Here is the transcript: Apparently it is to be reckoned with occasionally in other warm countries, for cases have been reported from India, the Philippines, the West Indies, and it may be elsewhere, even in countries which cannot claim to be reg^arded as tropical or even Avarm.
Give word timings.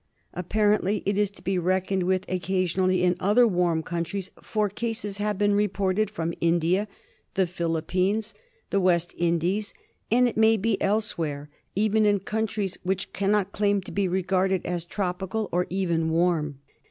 Apparently 0.33 1.03
it 1.05 1.15
is 1.15 1.29
to 1.29 1.43
be 1.43 1.59
reckoned 1.59 2.01
with 2.07 2.25
occasionally 2.27 3.03
in 3.03 3.15
other 3.19 3.47
warm 3.47 3.83
countries, 3.83 4.31
for 4.41 4.67
cases 4.67 5.19
have 5.19 5.37
been 5.37 5.53
reported 5.53 6.09
from 6.09 6.33
India, 6.41 6.87
the 7.35 7.45
Philippines, 7.45 8.33
the 8.71 8.79
West 8.81 9.13
Indies, 9.15 9.75
and 10.09 10.27
it 10.27 10.37
may 10.37 10.57
be 10.57 10.81
elsewhere, 10.81 11.51
even 11.75 12.07
in 12.07 12.19
countries 12.19 12.79
which 12.81 13.13
cannot 13.13 13.51
claim 13.51 13.79
to 13.81 13.91
be 13.91 14.07
reg^arded 14.07 14.65
as 14.65 14.85
tropical 14.85 15.49
or 15.51 15.67
even 15.69 16.09
Avarm. 16.09 16.55